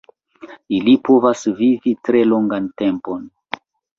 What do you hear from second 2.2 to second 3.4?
longan tempon.